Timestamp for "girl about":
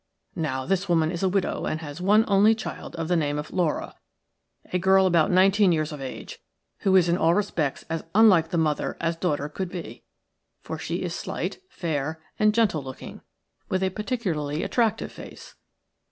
4.79-5.29